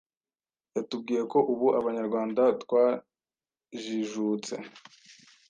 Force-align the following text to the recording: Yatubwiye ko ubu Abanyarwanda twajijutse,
Yatubwiye 0.75 1.23
ko 1.31 1.37
ubu 1.51 1.67
Abanyarwanda 1.79 2.43
twajijutse, 2.63 4.53